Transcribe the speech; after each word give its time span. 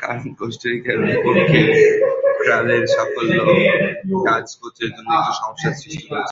কারণ 0.00 0.22
কোস্টারিকার 0.38 0.96
বিপক্ষে 1.04 1.60
ক্রালের 2.38 2.84
সাফল্য 2.94 3.38
ডাচ 4.24 4.48
কোচের 4.60 4.90
জন্য 4.94 5.10
একটু 5.18 5.32
সমস্যাও 5.40 5.74
সৃষ্টি 5.80 6.04
করেছিল। 6.08 6.26